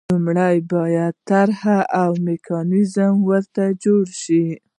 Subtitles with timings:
[0.09, 1.61] لومړی باید طرح
[2.01, 4.45] او میکانیزم ورته جوړ شي.